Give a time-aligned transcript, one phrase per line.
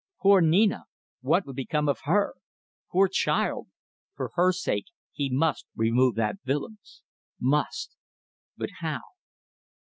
[0.19, 0.85] Poor Nina.
[1.21, 2.33] What would become of her?
[2.91, 3.67] Poor child.
[4.15, 7.03] For her sake he must remove that Willems.
[7.39, 7.95] Must.
[8.57, 9.01] But how?